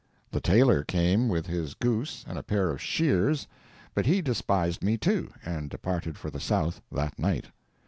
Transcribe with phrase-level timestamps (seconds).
[0.31, 3.45] The tailor came with his goose and a pair of shears;
[3.93, 7.49] but he despised me too, and departed for the South that night.